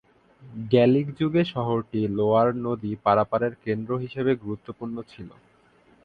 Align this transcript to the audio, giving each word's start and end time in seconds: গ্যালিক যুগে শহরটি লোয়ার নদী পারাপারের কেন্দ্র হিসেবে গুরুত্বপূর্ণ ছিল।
গ্যালিক 0.69 1.07
যুগে 1.19 1.43
শহরটি 1.53 1.99
লোয়ার 2.17 2.49
নদী 2.65 2.91
পারাপারের 3.05 3.53
কেন্দ্র 3.65 3.91
হিসেবে 4.03 4.31
গুরুত্বপূর্ণ 4.43 4.95
ছিল। 5.11 5.29